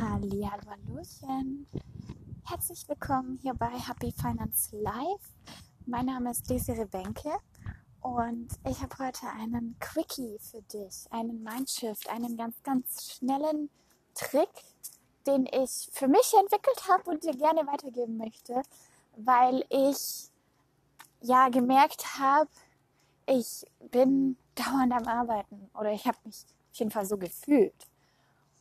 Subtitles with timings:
[0.00, 1.66] Hallihallöchen.
[2.44, 5.34] Herzlich willkommen hier bei Happy Finance Live.
[5.86, 7.32] Mein Name ist Desiree Benke
[8.00, 13.70] und ich habe heute einen Quickie für dich, einen Mindshift, einen ganz, ganz schnellen
[14.14, 14.48] Trick,
[15.26, 18.62] den ich für mich entwickelt habe und dir gerne weitergeben möchte,
[19.16, 20.30] weil ich
[21.22, 22.48] ja gemerkt habe,
[23.26, 27.88] ich bin dauernd am Arbeiten oder ich habe mich auf jeden Fall so gefühlt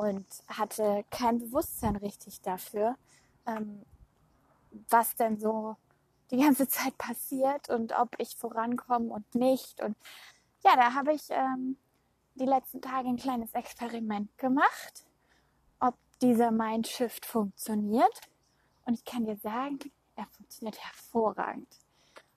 [0.00, 2.96] und hatte kein Bewusstsein richtig dafür,
[3.46, 3.82] ähm,
[4.88, 5.76] was denn so
[6.30, 9.82] die ganze Zeit passiert und ob ich vorankomme und nicht.
[9.82, 9.98] Und
[10.64, 11.76] ja, da habe ich ähm,
[12.34, 15.04] die letzten Tage ein kleines Experiment gemacht,
[15.80, 18.22] ob dieser Mindshift funktioniert.
[18.86, 19.80] Und ich kann dir sagen,
[20.16, 21.76] er funktioniert hervorragend.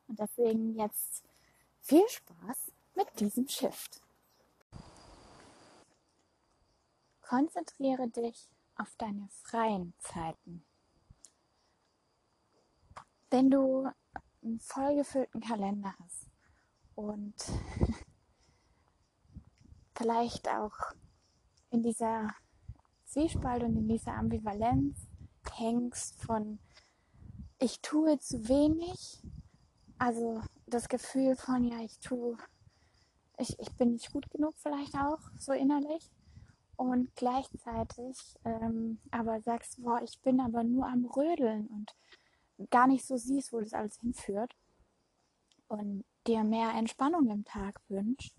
[0.09, 1.23] Und deswegen jetzt
[1.81, 4.02] viel Spaß mit diesem Shift.
[7.23, 10.65] Konzentriere dich auf deine freien Zeiten.
[13.29, 13.89] Wenn du
[14.43, 16.29] einen vollgefüllten Kalender hast
[16.95, 17.33] und
[19.95, 20.75] vielleicht auch
[21.69, 22.35] in dieser
[23.05, 25.07] Zwiespalt und in dieser Ambivalenz
[25.53, 26.59] hängst von
[27.59, 29.23] ich tue zu wenig,
[29.97, 32.37] also das Gefühl von ja, ich tue,
[33.37, 36.11] ich, ich bin nicht gut genug vielleicht auch so innerlich
[36.75, 43.05] und gleichzeitig ähm, aber sagst, boah, ich bin aber nur am Rödeln und gar nicht
[43.05, 44.53] so siehst, wo das alles hinführt.
[45.67, 48.35] Und dir mehr Entspannung im Tag wünschst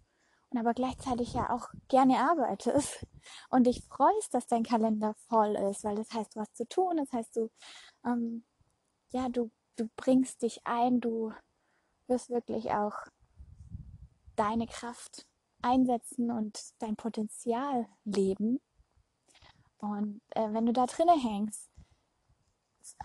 [0.54, 3.06] und aber gleichzeitig ja auch gerne arbeitest.
[3.48, 6.98] Und dich freust, dass dein Kalender voll ist, weil das heißt, du hast zu tun,
[6.98, 7.50] das heißt, du,
[8.04, 8.44] ähm,
[9.12, 11.32] ja, du, du bringst dich ein, du
[12.06, 12.94] wirst wirklich auch
[14.36, 15.26] deine Kraft
[15.64, 18.60] einsetzen und dein Potenzial leben.
[19.78, 21.70] Und äh, wenn du da drinnen hängst,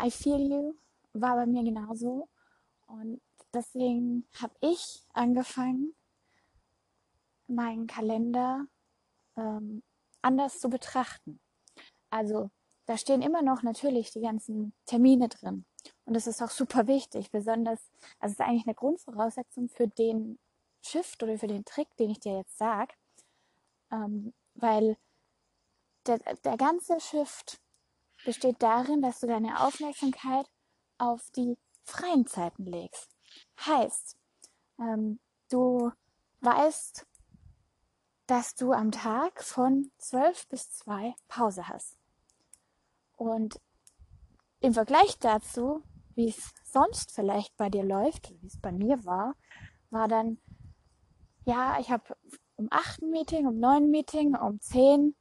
[0.04, 0.76] I feel you,
[1.14, 2.28] war bei mir genauso.
[2.88, 3.22] Und
[3.54, 5.96] deswegen habe ich angefangen,
[7.48, 8.66] meinen Kalender
[9.38, 9.82] ähm,
[10.22, 11.40] anders zu betrachten.
[12.10, 12.52] Also
[12.86, 15.66] da stehen immer noch natürlich die ganzen Termine drin.
[16.06, 17.80] Und das ist auch super wichtig, besonders,
[18.20, 20.40] also es ist eigentlich eine Grundvoraussetzung für den
[20.82, 22.94] Shift oder für den Trick, den ich dir jetzt sage,
[23.92, 24.98] ähm, weil
[26.06, 27.60] der, der ganze Shift
[28.26, 30.48] besteht darin, dass du deine Aufmerksamkeit
[30.98, 33.16] auf die freien Zeiten legst.
[33.66, 34.18] Heißt,
[34.80, 35.20] ähm,
[35.50, 35.92] du
[36.42, 37.06] weißt,
[38.28, 41.98] dass du am Tag von 12 bis 2 Pause hast.
[43.18, 43.60] Und
[44.60, 45.84] im Vergleich dazu,
[46.16, 49.36] wie es sonst vielleicht bei dir läuft, wie es bei mir war,
[49.90, 50.38] war dann
[51.50, 52.16] ja, ich habe
[52.58, 55.16] um 8 ein Meeting, um 9 ein Meeting, um 10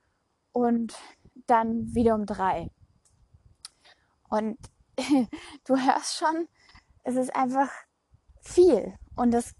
[0.52, 0.94] und
[1.46, 2.70] dann wieder um 3.
[4.28, 4.58] Und
[5.64, 6.48] du hörst schon,
[7.04, 7.70] es ist einfach
[8.42, 8.94] viel.
[9.16, 9.54] Und das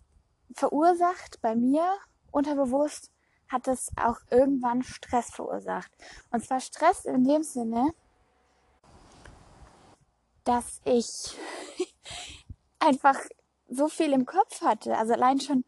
[0.54, 1.96] verursacht bei mir
[2.30, 3.10] unterbewusst,
[3.48, 5.90] hat es auch irgendwann Stress verursacht.
[6.30, 7.94] Und zwar Stress in dem Sinne,
[10.44, 11.34] dass ich
[12.78, 13.18] einfach
[13.68, 14.98] so viel im Kopf hatte.
[14.98, 15.64] Also allein schon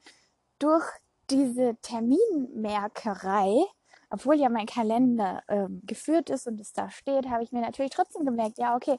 [0.60, 0.84] durch
[1.30, 3.64] diese Terminmerkerei,
[4.10, 7.92] obwohl ja mein Kalender ähm, geführt ist und es da steht, habe ich mir natürlich
[7.92, 8.96] trotzdem gemerkt, ja, okay,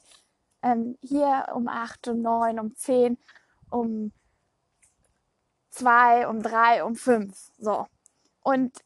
[0.62, 3.18] ähm, hier um acht, um neun, um zehn,
[3.70, 4.12] um
[5.70, 7.86] zwei, um drei, um fünf, so.
[8.42, 8.78] Und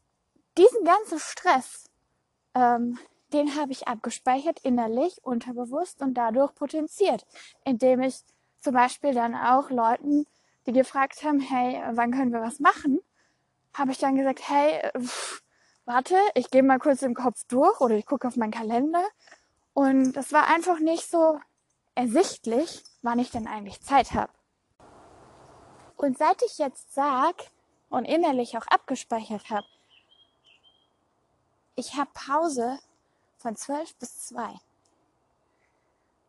[0.59, 1.91] diesen ganzen Stress,
[2.55, 2.99] ähm,
[3.33, 7.27] den habe ich abgespeichert innerlich, unterbewusst und dadurch potenziert,
[7.65, 8.21] indem ich
[8.61, 10.27] zum Beispiel dann auch Leuten
[10.67, 13.01] die gefragt haben, hey, wann können wir was machen,
[13.75, 15.43] habe ich dann gesagt, hey, pff,
[15.85, 19.05] warte, ich gehe mal kurz im Kopf durch oder ich gucke auf meinen Kalender.
[19.75, 21.39] Und das war einfach nicht so
[21.95, 24.33] ersichtlich, wann ich denn eigentlich Zeit habe.
[25.97, 27.35] Und seit ich jetzt sag
[27.89, 29.67] und innerlich auch abgespeichert habe,
[31.75, 32.79] ich habe Pause
[33.39, 34.41] von 12 bis 2.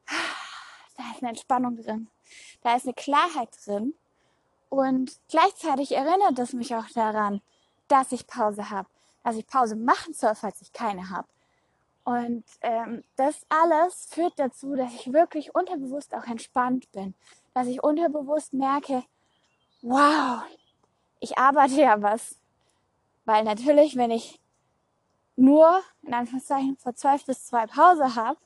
[0.06, 2.10] Da ist eine Entspannung drin.
[2.62, 3.94] Da ist eine Klarheit drin.
[4.70, 7.42] Und gleichzeitig erinnert es mich auch daran,
[7.88, 8.90] dass ich Pause habe,
[9.24, 11.28] dass ich Pause machen soll, falls ich keine habe.
[12.04, 17.14] Und ähm, das alles führt dazu, dass ich wirklich unterbewusst auch entspannt bin,
[17.54, 19.04] dass ich unterbewusst merke,
[19.82, 20.42] wow,
[21.20, 22.38] ich arbeite ja was.
[23.26, 24.40] Weil natürlich, wenn ich
[25.36, 28.40] nur, in Anführungszeichen, vor zwölf bis zwei Pause habe,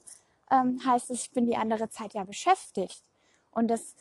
[0.49, 3.03] ähm, heißt es, ich bin die andere Zeit ja beschäftigt.
[3.51, 3.95] Und das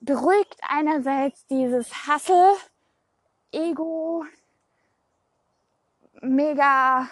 [0.00, 2.52] beruhigt einerseits dieses Hassel,
[3.52, 4.24] Ego,
[6.20, 7.08] mega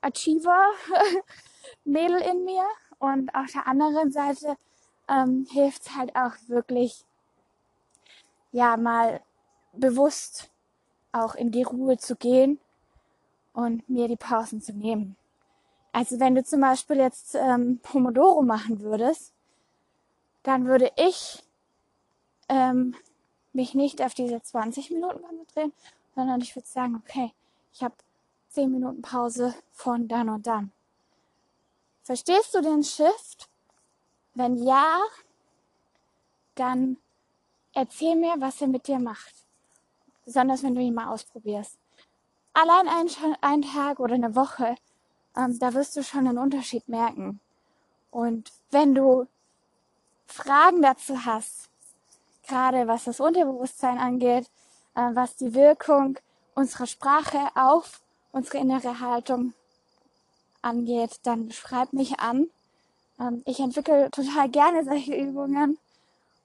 [0.00, 2.64] Achiever-Mädel in mir.
[2.98, 4.56] Und auf der anderen Seite
[5.08, 7.04] ähm, hilft es halt auch wirklich,
[8.52, 9.22] ja, mal
[9.72, 10.50] bewusst
[11.12, 12.60] auch in die Ruhe zu gehen
[13.52, 15.16] und mir die Pausen zu nehmen.
[15.92, 19.32] Also wenn du zum Beispiel jetzt ähm, Pomodoro machen würdest,
[20.42, 21.42] dann würde ich
[22.50, 22.96] ähm,
[23.52, 25.72] mich nicht auf diese 20 Minuten konzentrieren,
[26.14, 27.32] sondern ich würde sagen, okay,
[27.72, 27.94] ich habe
[28.50, 30.72] 10 Minuten Pause von dann und dann.
[32.02, 33.48] Verstehst du den Shift?
[34.34, 35.00] Wenn ja,
[36.56, 36.96] dann
[37.72, 39.34] erzähl mir, was er mit dir macht.
[40.24, 41.78] Besonders wenn du ihn mal ausprobierst.
[42.52, 43.08] Allein ein,
[43.40, 44.74] ein Tag oder eine Woche,
[45.36, 47.40] ähm, da wirst du schon einen Unterschied merken.
[48.10, 49.28] Und wenn du
[50.26, 51.69] Fragen dazu hast,
[52.50, 54.46] gerade was das Unterbewusstsein angeht,
[54.94, 56.18] äh, was die Wirkung
[56.54, 58.00] unserer Sprache auf
[58.32, 59.54] unsere innere Haltung
[60.62, 62.48] angeht, dann schreib mich an.
[63.18, 65.78] Ähm, ich entwickle total gerne solche Übungen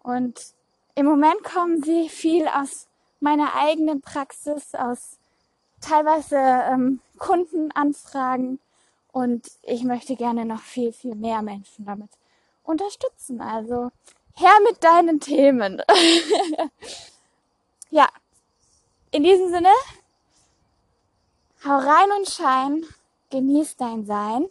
[0.04, 0.54] und
[0.96, 2.88] im Moment kommen sie viel aus
[3.20, 5.18] meiner eigenen Praxis, aus
[5.82, 8.60] teilweise ähm, Kundenanfragen
[9.12, 12.12] und ich möchte gerne noch viel, viel mehr Menschen damit
[12.64, 13.42] unterstützen.
[13.42, 13.92] Also
[14.38, 15.82] her mit deinen Themen.
[17.90, 18.10] ja,
[19.12, 19.74] in diesem Sinne,
[21.64, 22.86] hau rein und schein,
[23.30, 24.50] genieß dein Sein.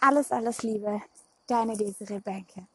[0.00, 1.02] Alles, alles Liebe,
[1.46, 2.66] deine Desiree Bänke.